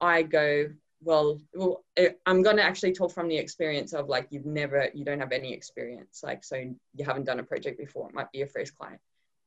[0.00, 0.66] I go,
[1.02, 4.88] well, well eh, I'm going to actually talk from the experience of like, you've never,
[4.94, 6.20] you don't have any experience.
[6.22, 8.08] Like, so you haven't done a project before.
[8.08, 9.00] It might be your first client.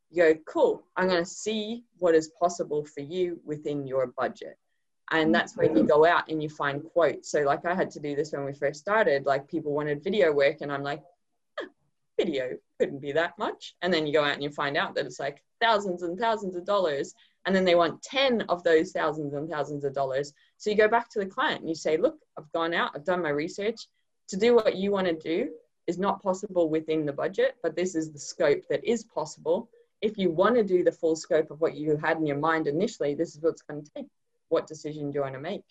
[0.09, 4.57] You go, cool, I'm going to see what is possible for you within your budget
[5.11, 7.99] and that's when you go out and you find quotes so like i had to
[7.99, 11.01] do this when we first started like people wanted video work and i'm like
[12.17, 13.75] video couldn't be that much.
[13.81, 16.55] And then you go out and you find out that it's like thousands and thousands
[16.55, 17.13] of dollars
[17.45, 20.33] and then they want 10 of those thousands and thousands of dollars.
[20.57, 23.05] So you go back to the client and you say look i've gone out i've
[23.05, 23.87] done my research.
[24.29, 25.51] To do what you want to do
[25.87, 29.69] is not possible within the budget but this is the scope that is possible.
[30.01, 32.67] If you want to do the full scope of what you had in your mind
[32.67, 34.07] initially this is what's going to take.
[34.49, 35.63] What decision do you want to make?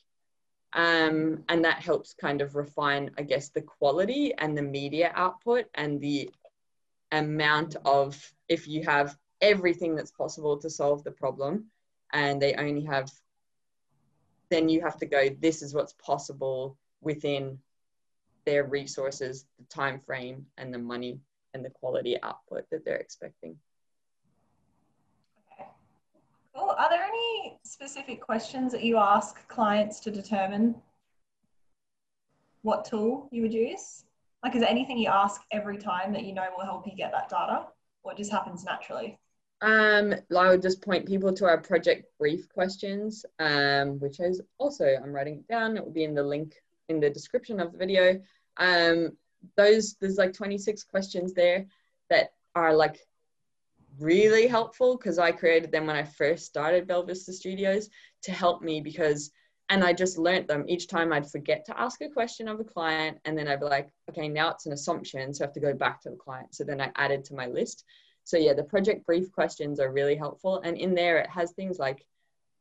[0.73, 5.67] Um, and that helps kind of refine, I guess, the quality and the media output
[5.75, 6.31] and the
[7.13, 11.67] amount of, if you have everything that's possible to solve the problem
[12.13, 13.11] and they only have,
[14.51, 17.59] then you have to go, this is what's possible within
[18.45, 21.21] their resources, the time frame and the money
[21.55, 23.57] and the quality output that they're expecting.
[25.53, 25.69] Okay.
[26.55, 26.71] Cool.
[26.71, 27.16] Are there any
[27.67, 30.75] specific questions that you ask clients to determine
[32.63, 34.05] what tool you would use?
[34.43, 37.13] Like, is there anything you ask every time that you know will help you get
[37.13, 37.67] that data,
[38.03, 39.19] or just happens naturally?
[39.63, 44.85] Um, I would just point people to our project brief questions, um, which is also
[45.03, 45.77] I'm writing it down.
[45.77, 46.55] It will be in the link
[46.89, 48.21] in the description of the video.
[48.59, 49.17] Um,
[49.57, 51.67] those there's like 26 questions there
[52.11, 52.99] that are like
[53.99, 57.89] really helpful because I created them when I first started Bella Vista Studios
[58.23, 59.31] to help me because
[59.69, 62.65] and I just learnt them each time I'd forget to ask a question of a
[62.65, 65.35] client and then I'd be like, okay, now it's an assumption.
[65.35, 66.55] So I have to go back to the client.
[66.55, 67.85] So then I added to my list.
[68.23, 70.61] So yeah, the project brief questions are really helpful.
[70.65, 72.07] And in there it has things like,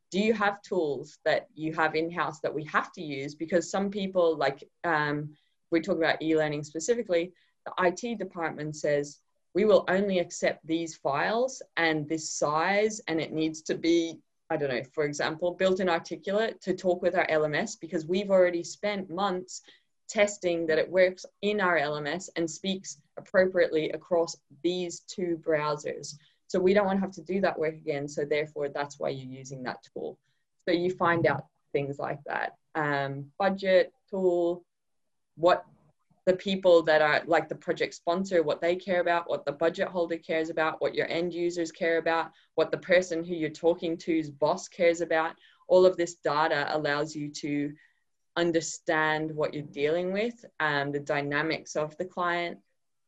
[0.10, 3.36] do you have tools that you have in-house that we have to use?
[3.36, 5.30] Because some people like, um,
[5.71, 7.34] we talk about e-learning specifically,
[7.65, 9.19] the IT department says,
[9.56, 14.20] we will only accept these files and this size and it needs to be
[14.52, 18.63] I don't know, for example, built-in articulate to talk with our LMS because we've already
[18.63, 19.63] spent months
[20.08, 26.13] testing that it works in our LMS and speaks appropriately across these two browsers.
[26.46, 28.08] So we don't want to have to do that work again.
[28.08, 30.20] So therefore, that's why you're using that tool.
[30.68, 32.56] So you find out things like that.
[32.76, 34.63] Um, budget, tool,
[35.38, 35.65] what
[36.25, 39.88] the people that are like the project sponsor, what they care about, what the budget
[39.88, 43.95] holder cares about, what your end users care about, what the person who you're talking
[43.95, 45.35] to's boss cares about.
[45.67, 47.73] All of this data allows you to
[48.35, 52.57] understand what you're dealing with, and the dynamics of the client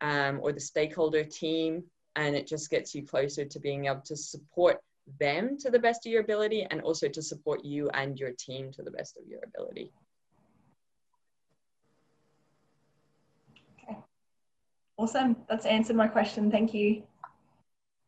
[0.01, 1.83] um, or the stakeholder team,
[2.15, 4.79] and it just gets you closer to being able to support
[5.19, 8.71] them to the best of your ability and also to support you and your team
[8.71, 9.91] to the best of your ability.
[14.97, 15.35] Awesome.
[15.47, 16.49] That's answered my question.
[16.49, 17.03] Thank you.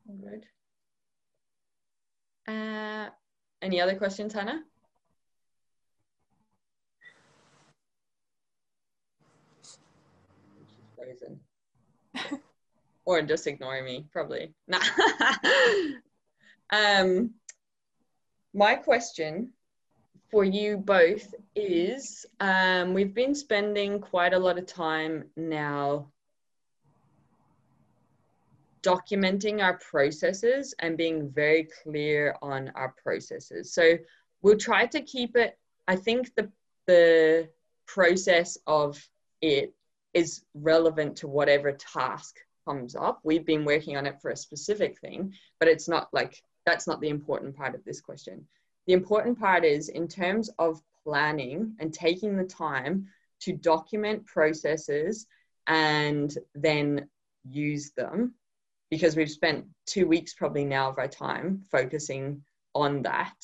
[0.07, 0.45] All good.
[2.47, 3.09] Uh,
[3.61, 4.63] any other questions, Hannah?
[9.61, 9.77] She's
[10.95, 12.39] frozen.
[13.05, 14.51] or just ignoring me, probably.
[14.67, 14.79] Nah.
[16.71, 17.35] um,
[18.55, 19.51] my question
[20.31, 26.07] for you both is um, we've been spending quite a lot of time now
[28.81, 33.73] documenting our processes and being very clear on our processes.
[33.73, 33.97] So
[34.41, 36.51] we'll try to keep it, I think the,
[36.87, 37.49] the
[37.85, 39.01] process of
[39.41, 39.73] it
[40.13, 43.19] is relevant to whatever task comes up.
[43.23, 47.01] We've been working on it for a specific thing, but it's not like that's not
[47.01, 48.45] the important part of this question.
[48.87, 53.07] The important part is in terms of planning and taking the time
[53.41, 55.27] to document processes
[55.67, 57.07] and then
[57.47, 58.33] use them
[58.89, 62.41] because we've spent two weeks probably now of our time focusing
[62.75, 63.35] on that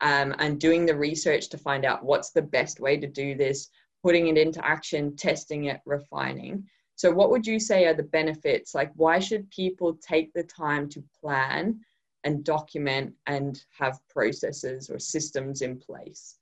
[0.00, 3.68] um, and doing the research to find out what's the best way to do this,
[4.02, 6.64] putting it into action, testing it, refining.
[6.96, 8.74] So, what would you say are the benefits?
[8.74, 11.80] Like, why should people take the time to plan
[12.24, 16.36] and document and have processes or systems in place?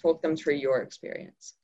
[0.00, 1.54] Talk them through your experience.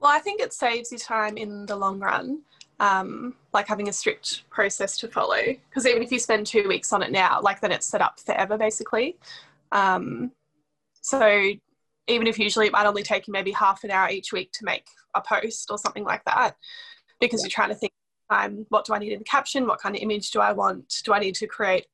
[0.00, 2.42] Well, I think it saves you time in the long run
[2.80, 5.42] um, like having a strict process to follow.
[5.68, 8.20] Because even if you spend two weeks on it now, like then it's set up
[8.20, 9.16] forever basically.
[9.72, 10.32] Um,
[11.00, 11.52] so
[12.06, 14.64] even if usually it might only take you maybe half an hour each week to
[14.64, 16.56] make a post or something like that,
[17.20, 17.44] because yeah.
[17.44, 17.92] you're trying to think,
[18.30, 19.66] um, what do I need in the caption?
[19.66, 21.02] What kind of image do I want?
[21.04, 21.86] Do I need to create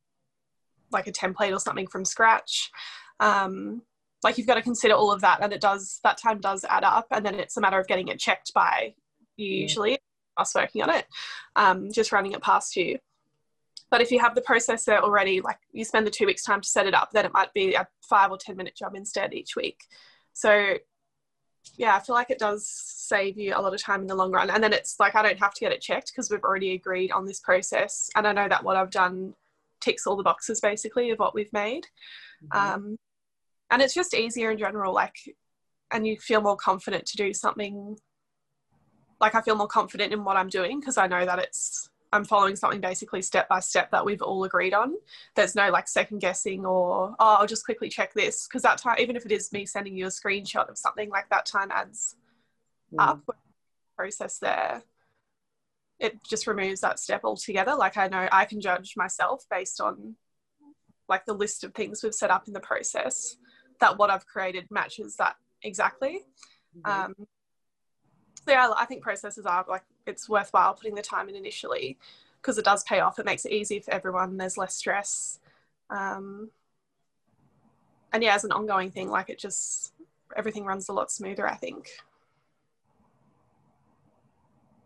[0.90, 2.70] like a template or something from scratch?
[3.20, 3.82] Um,
[4.22, 6.84] like you've got to consider all of that, and it does that time does add
[6.84, 8.94] up, and then it's a matter of getting it checked by
[9.36, 9.98] you usually
[10.40, 11.06] us working on it,
[11.56, 12.98] um, just running it past you.
[13.90, 16.60] But if you have the process there already, like you spend the two weeks time
[16.60, 19.34] to set it up, then it might be a five or 10 minute job instead
[19.34, 19.82] each week.
[20.32, 20.76] So
[21.76, 24.30] yeah, I feel like it does save you a lot of time in the long
[24.32, 24.50] run.
[24.50, 27.10] And then it's like, I don't have to get it checked because we've already agreed
[27.10, 28.08] on this process.
[28.14, 29.34] And I know that what I've done
[29.80, 31.86] ticks all the boxes basically of what we've made.
[32.44, 32.74] Mm-hmm.
[32.74, 32.96] Um,
[33.70, 35.16] and it's just easier in general, like,
[35.90, 37.96] and you feel more confident to do something.
[39.20, 42.24] Like, I feel more confident in what I'm doing because I know that it's I'm
[42.24, 44.94] following something basically step by step that we've all agreed on.
[45.36, 48.96] There's no like second guessing or oh I'll just quickly check this because that time
[48.98, 52.16] even if it is me sending you a screenshot of something like that time adds
[52.92, 52.96] mm.
[52.98, 53.36] up
[53.96, 54.82] process there.
[56.00, 57.74] It just removes that step altogether.
[57.76, 60.16] Like I know I can judge myself based on
[61.08, 63.36] like the list of things we've set up in the process
[63.80, 66.22] that what I've created matches that exactly.
[66.76, 66.90] Mm-hmm.
[66.90, 67.26] Um,
[68.44, 71.98] so yeah, I think processes are like it's worthwhile putting the time in initially
[72.40, 73.18] because it does pay off.
[73.18, 74.36] It makes it easier for everyone.
[74.36, 75.40] There's less stress.
[75.90, 76.50] Um,
[78.12, 79.92] and yeah, as an ongoing thing, like it just
[80.36, 81.48] everything runs a lot smoother.
[81.48, 81.88] I think.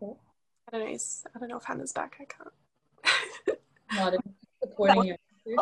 [0.01, 0.97] I don't know.
[1.35, 2.17] I don't know if Hannah's back.
[2.19, 3.59] I can't.
[3.93, 4.15] Not
[4.61, 5.57] supporting you.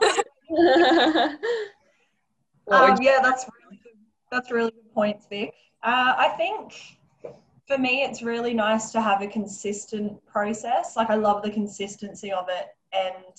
[2.71, 3.93] um, yeah, that's really good.
[4.31, 5.53] That's really good points, Vic.
[5.83, 6.97] Uh, I think
[7.67, 10.95] for me, it's really nice to have a consistent process.
[10.95, 12.67] Like, I love the consistency of it.
[12.91, 13.36] And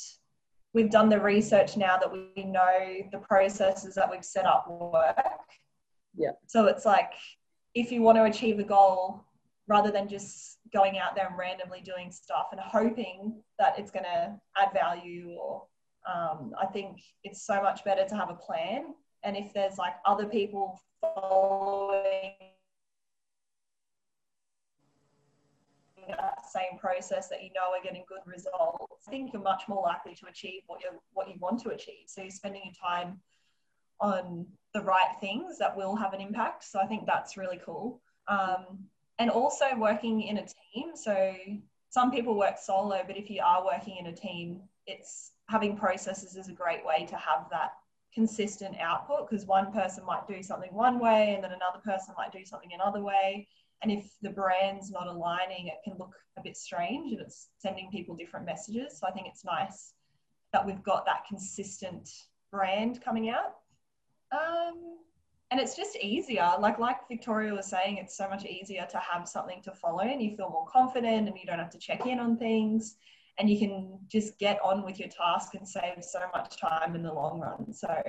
[0.73, 5.19] we've done the research now that we know the processes that we've set up work.
[6.17, 6.31] Yeah.
[6.47, 7.13] So it's like,
[7.75, 9.25] if you want to achieve a goal,
[9.67, 14.05] rather than just going out there and randomly doing stuff and hoping that it's going
[14.05, 15.63] to add value or
[16.13, 18.95] um, I think it's so much better to have a plan.
[19.23, 22.33] And if there's like other people following
[26.09, 29.83] that same process that you know are getting good results, I think you're much more
[29.83, 32.07] likely to achieve what you what you want to achieve.
[32.07, 33.21] So you're spending your time
[34.01, 36.64] on the right things that will have an impact.
[36.64, 38.01] So I think that's really cool.
[38.29, 38.85] Um,
[39.19, 40.97] and also working in a team.
[40.97, 41.35] So
[41.90, 46.37] some people work solo, but if you are working in a team, it's having processes
[46.37, 47.73] is a great way to have that
[48.14, 52.31] consistent output because one person might do something one way and then another person might
[52.31, 53.49] do something another way
[53.85, 57.90] and if the brand's not aligning, it can look a bit strange and it's sending
[57.90, 58.99] people different messages.
[58.99, 59.92] So I think it's nice
[60.55, 62.09] that we've got that consistent
[62.51, 63.57] brand coming out.
[64.33, 64.97] Um,
[65.51, 66.51] and it's just easier.
[66.59, 70.23] Like like Victoria was saying, it's so much easier to have something to follow and
[70.23, 72.97] you feel more confident and you don't have to check in on things
[73.38, 77.03] and you can just get on with your task and save so much time in
[77.03, 77.70] the long run.
[77.75, 78.03] So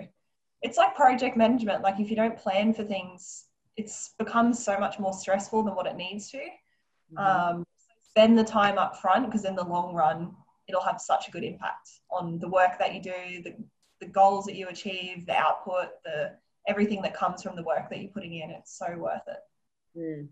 [0.61, 1.83] it's like project management.
[1.83, 5.85] Like if you don't plan for things it's become so much more stressful than what
[5.85, 6.37] it needs to.
[6.37, 7.17] Mm-hmm.
[7.17, 7.65] Um,
[8.09, 10.33] spend the time up front because in the long run,
[10.67, 13.55] it'll have such a good impact on the work that you do, the,
[13.99, 16.31] the goals that you achieve, the output, the
[16.67, 18.49] everything that comes from the work that you're putting in.
[18.49, 19.99] It's so worth it.
[19.99, 20.27] Mm.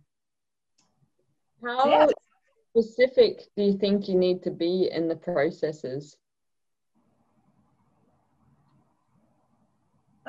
[1.63, 2.07] How yeah.
[2.75, 6.17] specific do you think you need to be in the processes?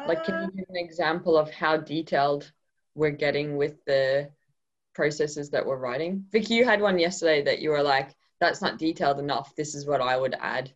[0.06, 2.52] Like, can you uh, give an example of how detailed
[2.94, 4.30] we're getting with the
[4.94, 6.24] processes that we're writing.
[6.30, 9.54] Vicky, you had one yesterday that you were like, that's not detailed enough.
[9.56, 10.72] This is what I would add.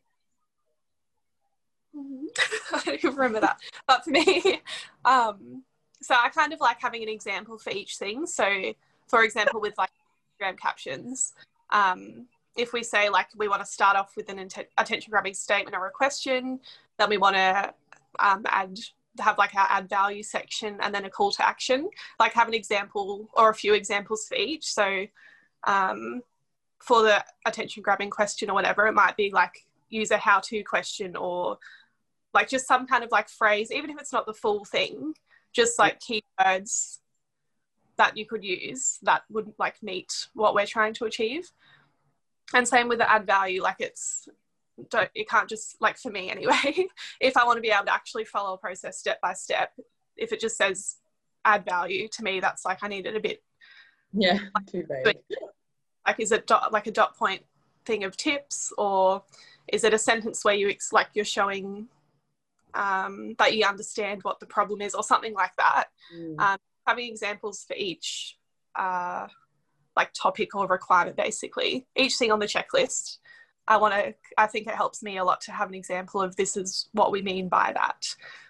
[2.72, 3.60] I don't remember that.
[3.86, 4.60] But for me,
[5.04, 5.62] um,
[6.00, 8.26] so I kind of like having an example for each thing.
[8.26, 8.72] So,
[9.06, 9.90] for example, with like
[10.40, 11.34] Instagram captions,
[11.70, 12.26] um,
[12.56, 14.38] if we say like we want to start off with an
[14.76, 16.60] attention grabbing statement or a question,
[16.98, 17.74] then we want to
[18.18, 18.78] um, add
[19.22, 21.88] have like our add value section and then a call to action
[22.18, 24.72] like have an example or a few examples for each.
[24.72, 25.06] So
[25.66, 26.22] um,
[26.78, 30.62] for the attention grabbing question or whatever it might be like use a how to
[30.62, 31.58] question or
[32.34, 35.14] like just some kind of like phrase even if it's not the full thing
[35.52, 36.98] just like keywords
[37.98, 41.50] that you could use that would like meet what we're trying to achieve.
[42.54, 44.28] And same with the add value like it's
[44.90, 46.86] don't it can't just like for me anyway
[47.20, 49.72] if i want to be able to actually follow a process step by step
[50.16, 50.96] if it just says
[51.44, 53.42] add value to me that's like i need it a bit
[54.12, 54.38] yeah
[54.70, 55.16] too vague.
[56.08, 57.42] Like, is it dot, like a dot point
[57.84, 59.22] thing of tips, or
[59.70, 61.86] is it a sentence where you ex- like you're showing
[62.72, 65.88] um, that you understand what the problem is, or something like that?
[66.16, 66.40] Mm.
[66.40, 68.38] Um, having examples for each
[68.74, 69.26] uh,
[69.96, 73.18] like topic or requirement, basically each thing on the checklist.
[73.68, 74.14] I want to.
[74.38, 77.12] I think it helps me a lot to have an example of this is what
[77.12, 78.06] we mean by that,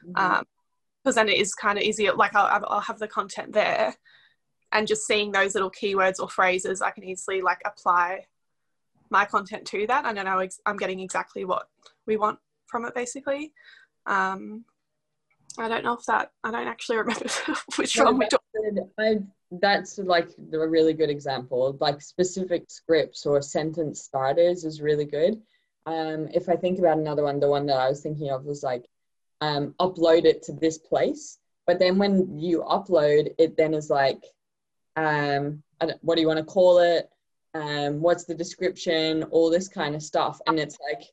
[0.07, 0.17] Mhm.
[0.39, 0.47] um,
[1.03, 2.15] because then it is kind of easier.
[2.15, 3.95] Like I'll, I'll have the content there,
[4.73, 8.27] and just seeing those little keywords or phrases, I can easily like apply
[9.11, 10.05] my content to that.
[10.05, 10.39] And I don't know.
[10.39, 11.69] ex- I'm getting exactly what
[12.07, 13.53] we want from it, basically.
[14.07, 14.65] Um,
[15.59, 16.31] I don't know if that.
[16.45, 17.27] I don't actually remember
[17.77, 18.45] which No, one we talked.
[18.99, 19.19] I,
[19.51, 21.77] that's like a really good example.
[21.81, 25.41] Like specific scripts or sentence starters is really good.
[25.87, 28.63] Um, if I think about another one, the one that I was thinking of was
[28.63, 28.85] like
[29.41, 31.39] um, upload it to this place.
[31.67, 34.23] But then when you upload, it then is like,
[34.97, 35.63] um,
[36.01, 37.09] what do you want to call it?
[37.55, 39.23] Um, what's the description?
[39.25, 40.41] All this kind of stuff.
[40.47, 41.05] And it's like,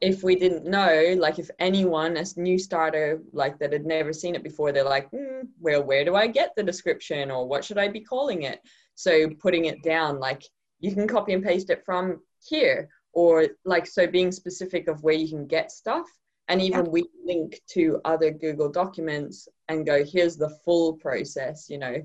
[0.00, 4.34] if we didn't know, like if anyone, a new starter, like that had never seen
[4.34, 7.78] it before, they're like, mm, well, where do I get the description or what should
[7.78, 8.60] I be calling it?
[8.94, 10.42] So putting it down, like
[10.80, 15.14] you can copy and paste it from here, or like so being specific of where
[15.14, 16.06] you can get stuff.
[16.48, 21.78] And even we link to other Google documents and go, here's the full process, you
[21.78, 22.02] know,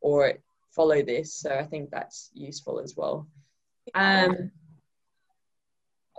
[0.00, 0.34] or
[0.70, 1.34] follow this.
[1.34, 3.26] So I think that's useful as well.
[3.94, 4.50] Um,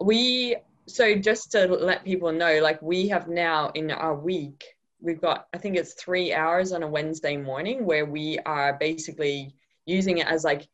[0.01, 0.55] we
[0.87, 4.63] so just to let people know, like we have now in our week,
[4.99, 9.53] we've got I think it's three hours on a Wednesday morning where we are basically
[9.85, 10.67] using it as like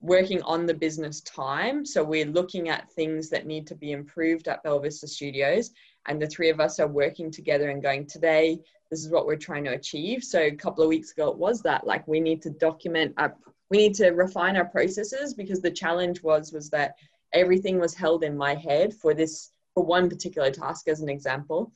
[0.00, 1.84] working on the business time.
[1.84, 5.70] So we're looking at things that need to be improved at Bella Vista Studios,
[6.08, 8.58] and the three of us are working together and going today.
[8.90, 10.24] This is what we're trying to achieve.
[10.24, 13.36] So a couple of weeks ago, it was that like we need to document our,
[13.68, 16.94] we need to refine our processes because the challenge was was that
[17.32, 21.72] everything was held in my head for this for one particular task as an example.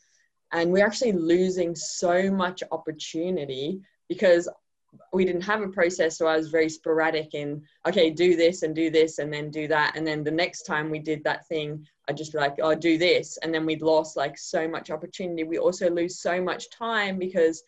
[0.52, 4.48] And we're actually losing so much opportunity because
[5.12, 8.74] we didn't have a process so i was very sporadic in okay do this and
[8.74, 9.96] do this and then do that.
[9.96, 12.98] And then the next time we did that thing I'd just be like oh do
[12.98, 13.38] this.
[13.42, 15.44] And then we'd lost like so much opportunity.
[15.44, 17.62] We also lose so much time because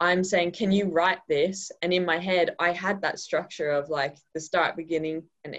[0.00, 1.70] i'm saying can you write this?
[1.82, 5.54] And in my head i had that structure of like the start beginning and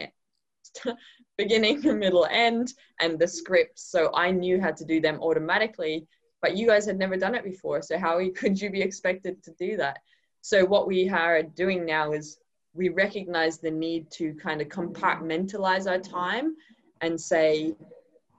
[1.37, 3.83] beginning, middle, end, and the scripts.
[3.91, 6.07] So I knew how to do them automatically,
[6.41, 7.81] but you guys had never done it before.
[7.81, 9.99] So how could you be expected to do that?
[10.41, 12.37] So what we are doing now is
[12.73, 16.55] we recognize the need to kind of compartmentalize our time
[17.01, 17.75] and say,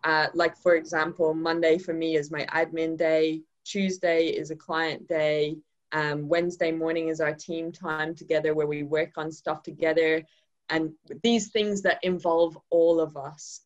[0.03, 5.09] uh, like for example, Monday for me is my admin day, Tuesday is a client
[5.09, 5.57] day,
[5.93, 10.23] um, Wednesday morning is our team time together where we work on stuff together
[10.71, 10.93] and
[11.23, 13.61] these things that involve all of us.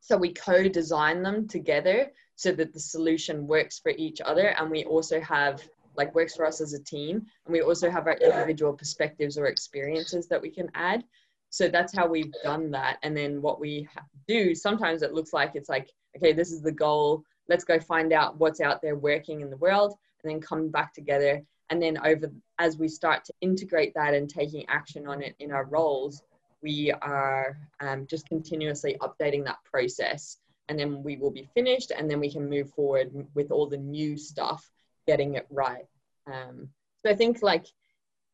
[0.00, 4.48] So we co design them together so that the solution works for each other.
[4.58, 5.62] And we also have,
[5.96, 7.26] like, works for us as a team.
[7.44, 11.04] And we also have our individual perspectives or experiences that we can add.
[11.50, 12.98] So that's how we've done that.
[13.02, 13.88] And then what we
[14.26, 17.24] do, sometimes it looks like it's like, okay, this is the goal.
[17.48, 20.94] Let's go find out what's out there working in the world and then come back
[20.94, 25.34] together and then over as we start to integrate that and taking action on it
[25.38, 26.22] in our roles
[26.62, 30.38] we are um, just continuously updating that process.
[30.68, 33.76] And then we will be finished and then we can move forward with all the
[33.76, 34.68] new stuff
[35.06, 35.86] getting it right.
[36.26, 36.68] Um,
[37.02, 37.66] so i think like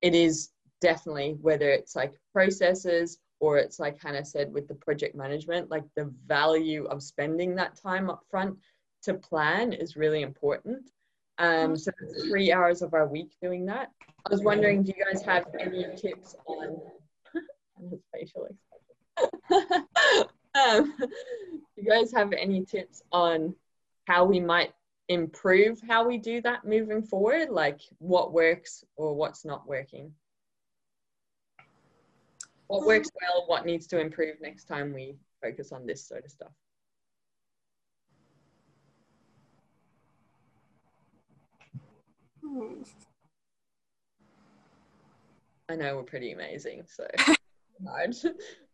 [0.03, 5.15] it is definitely whether it's like processes or it's like hannah said with the project
[5.15, 8.57] management like the value of spending that time up front
[9.03, 10.91] to plan is really important
[11.39, 11.91] um, so
[12.29, 13.91] three hours of our week doing that.
[14.27, 16.77] I was wondering, do you guys have any tips on
[18.13, 19.87] facial expression?
[20.55, 23.55] um, do you guys have any tips on
[24.07, 24.73] how we might
[25.09, 27.51] improve how we do that moving forward?
[27.51, 30.13] Like what works or what's not working?
[32.69, 36.31] What works well, what needs to improve next time we focus on this sort of
[36.31, 36.53] stuff?
[45.69, 47.07] I know we're pretty amazing, so
[47.87, 48.15] hard.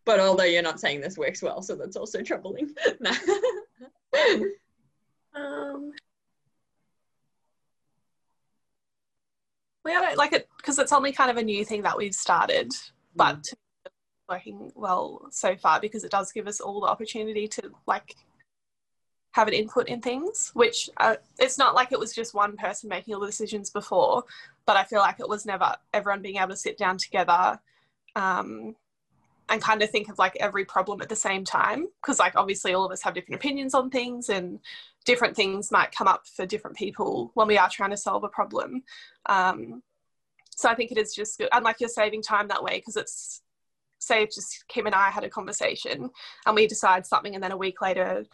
[0.05, 2.73] But although you're not saying this works well, so that's also troubling.
[5.33, 5.93] Um,
[9.85, 12.73] we haven't like it because it's only kind of a new thing that we've started,
[13.15, 13.37] but
[13.85, 13.95] it's
[14.27, 18.15] working well so far because it does give us all the opportunity to like
[19.31, 20.51] have an input in things.
[20.53, 24.23] Which uh, it's not like it was just one person making all the decisions before,
[24.65, 27.59] but I feel like it was never everyone being able to sit down together
[28.15, 28.75] um,
[29.51, 32.73] and kind of think of like every problem at the same time because like obviously
[32.73, 34.59] all of us have different opinions on things and
[35.05, 38.29] different things might come up for different people when we are trying to solve a
[38.29, 38.81] problem
[39.27, 39.83] um,
[40.55, 42.95] so i think it is just good and like you're saving time that way because
[42.95, 43.41] it's
[43.99, 46.09] say just kim and i had a conversation
[46.45, 48.25] and we decide something and then a week later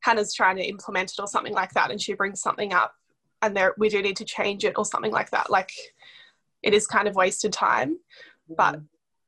[0.00, 2.94] hannah's trying to implement it or something like that and she brings something up
[3.42, 5.50] and there we do need to change it or something like that.
[5.50, 5.72] Like
[6.62, 7.98] it is kind of wasted time.
[8.50, 8.54] Mm-hmm.
[8.56, 8.80] but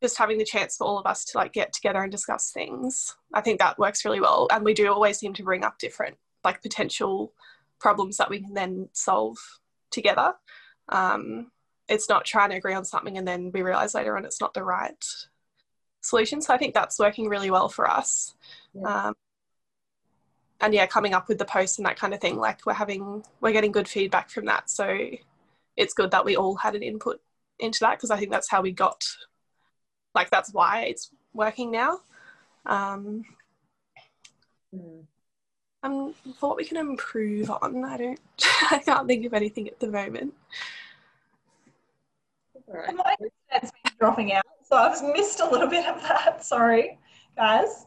[0.02, 3.14] just having the chance for all of us to like get together and discuss things
[3.34, 4.48] i think that works really well.
[4.50, 7.32] And we do always seem to bring up different like potential
[7.78, 9.36] problems that we can then solve
[9.92, 10.34] together.
[10.88, 11.52] Um,
[11.88, 14.54] it's not trying to agree on something and then we realize later on it's not
[14.54, 15.04] the right
[16.00, 16.40] solution.
[16.42, 18.34] So i think that's working really well for us.
[18.74, 19.06] Yeah.
[19.08, 19.14] Um,
[20.62, 23.22] and yeah coming up with the posts and that kind of thing like we're having
[23.40, 24.70] we're getting good feedback from that.
[24.70, 25.10] So
[25.76, 27.20] it's good that we all had an input
[27.58, 29.04] into that because i think that's how we got
[30.14, 31.98] like that's why it's working now.
[32.66, 33.24] Um
[34.74, 35.02] mm.
[35.82, 38.20] um for what we can improve on i don't
[38.70, 40.32] i can't think of anything at the moment.
[42.68, 42.94] Right.
[42.94, 46.44] my internet's been dropping out so i've missed a little bit of that.
[46.44, 46.98] Sorry
[47.36, 47.86] guys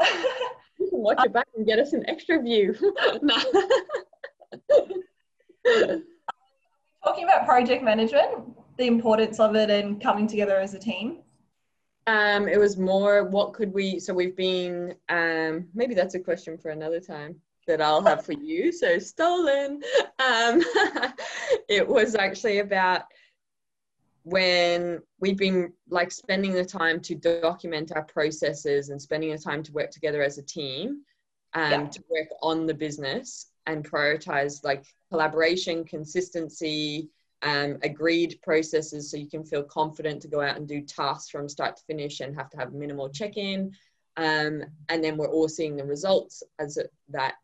[0.78, 2.74] you can watch it back and get us an extra view
[7.04, 11.18] talking about project management the importance of it and coming together as a team
[12.06, 16.58] um, it was more what could we so we've been um maybe that's a question
[16.58, 18.72] for another time that I'll have for you.
[18.72, 19.82] So stolen.
[20.18, 20.62] Um,
[21.68, 23.02] it was actually about
[24.24, 29.62] when we've been like spending the time to document our processes and spending the time
[29.62, 31.02] to work together as a team
[31.54, 31.88] and yeah.
[31.88, 37.08] to work on the business and prioritize like collaboration, consistency,
[37.42, 41.48] um, agreed processes so you can feel confident to go out and do tasks from
[41.48, 43.72] start to finish and have to have minimal check-in
[44.16, 47.34] um, and then we're all seeing the results as a, that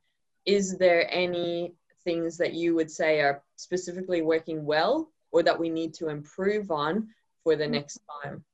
[0.47, 5.69] is there any things that you would say are specifically working well or that we
[5.69, 7.09] need to improve on
[7.43, 8.45] for the next time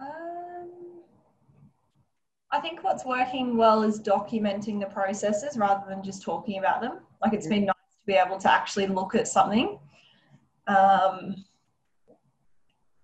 [0.00, 0.70] um,
[2.52, 6.98] I think what's working well is documenting the processes rather than just talking about them.
[7.22, 9.78] Like it's been nice to be able to actually look at something.
[10.66, 11.36] Um,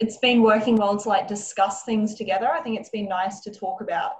[0.01, 2.49] it's been working well to like discuss things together.
[2.49, 4.13] I think it's been nice to talk about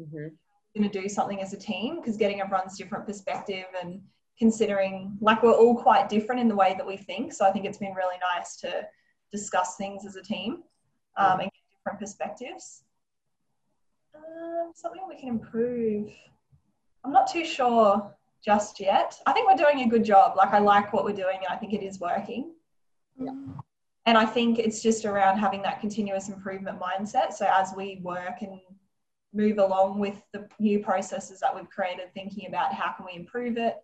[0.00, 0.28] mm-hmm.
[0.76, 4.00] going to do something as a team because getting everyone's different perspective and
[4.38, 7.32] considering like we're all quite different in the way that we think.
[7.32, 8.86] So I think it's been really nice to
[9.30, 10.62] discuss things as a team
[11.16, 12.82] um, and get different perspectives.
[14.14, 16.10] Um, something we can improve.
[17.04, 18.14] I'm not too sure
[18.44, 19.18] just yet.
[19.26, 20.36] I think we're doing a good job.
[20.36, 22.52] Like I like what we're doing and I think it is working.
[23.18, 23.34] Yeah.
[24.06, 27.32] And I think it's just around having that continuous improvement mindset.
[27.32, 28.58] So as we work and
[29.32, 33.56] move along with the new processes that we've created, thinking about how can we improve
[33.56, 33.76] it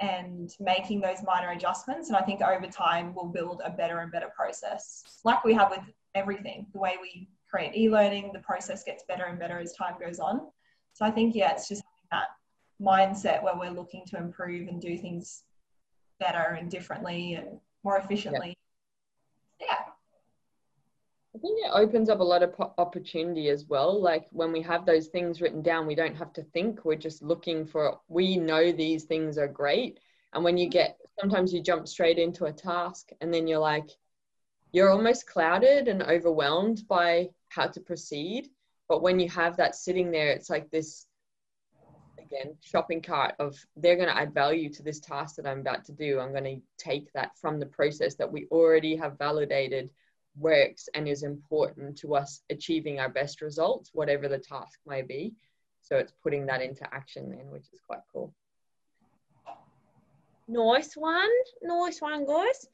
[0.00, 2.08] and making those minor adjustments.
[2.08, 5.70] And I think over time we'll build a better and better process, like we have
[5.70, 5.80] with
[6.14, 6.66] everything.
[6.72, 10.42] The way we create e-learning, the process gets better and better as time goes on.
[10.92, 12.28] So I think yeah, it's just that
[12.80, 15.42] mindset where we're looking to improve and do things
[16.20, 18.48] better and differently and more efficiently.
[18.48, 18.56] Yep.
[21.38, 24.02] I think it opens up a lot of opportunity as well.
[24.02, 26.84] Like when we have those things written down, we don't have to think.
[26.84, 30.00] We're just looking for, we know these things are great.
[30.32, 30.72] And when you mm-hmm.
[30.72, 33.88] get, sometimes you jump straight into a task and then you're like,
[34.72, 38.48] you're almost clouded and overwhelmed by how to proceed.
[38.88, 41.06] But when you have that sitting there, it's like this
[42.18, 45.82] again shopping cart of they're going to add value to this task that i'm about
[45.82, 49.88] to do i'm going to take that from the process that we already have validated
[50.36, 55.34] works and is important to us achieving our best results whatever the task may be
[55.82, 58.32] so it's putting that into action then which is quite cool
[60.46, 61.28] nice one
[61.62, 62.66] nice one guys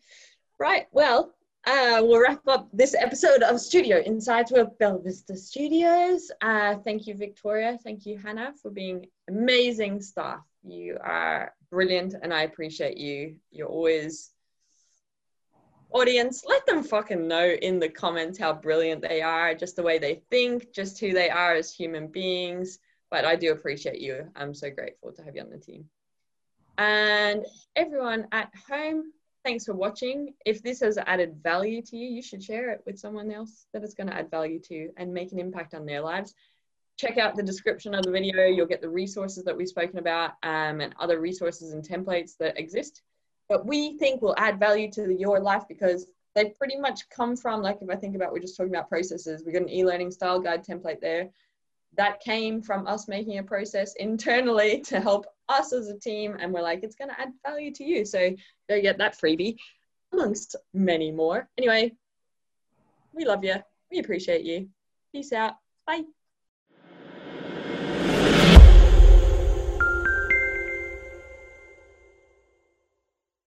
[0.58, 1.34] right well
[1.66, 6.30] uh, we'll wrap up this episode of Studio Insights with Bella Vista Studios.
[6.42, 7.78] Uh, thank you, Victoria.
[7.82, 10.44] Thank you, Hannah, for being amazing staff.
[10.62, 13.36] You are brilliant, and I appreciate you.
[13.50, 14.33] You're always
[15.94, 16.44] audience.
[16.46, 20.22] Let them fucking know in the comments how brilliant they are, just the way they
[20.30, 22.80] think, just who they are as human beings.
[23.10, 24.28] But I do appreciate you.
[24.36, 25.88] I'm so grateful to have you on the team.
[26.76, 29.12] And everyone at home,
[29.44, 30.34] thanks for watching.
[30.44, 33.84] If this has added value to you, you should share it with someone else that
[33.84, 36.34] it's going to add value to and make an impact on their lives.
[36.96, 38.46] Check out the description of the video.
[38.46, 42.58] You'll get the resources that we've spoken about um, and other resources and templates that
[42.58, 43.02] exist.
[43.48, 47.62] But we think will add value to your life because they pretty much come from
[47.62, 50.40] like if I think about we're just talking about processes, we got an e-learning style
[50.40, 51.30] guide template there.
[51.96, 56.52] That came from us making a process internally to help us as a team, and
[56.52, 58.04] we're like, it's gonna add value to you.
[58.04, 58.30] So
[58.68, 59.56] go get that freebie,
[60.12, 61.48] amongst many more.
[61.58, 61.92] Anyway,
[63.12, 63.56] we love you.
[63.90, 64.68] We appreciate you.
[65.12, 65.54] Peace out.
[65.86, 66.02] Bye.